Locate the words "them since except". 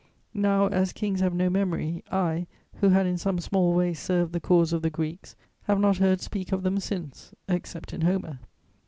6.63-7.93